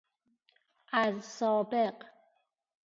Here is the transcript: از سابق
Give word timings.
از 0.91 1.23
سابق 1.25 1.95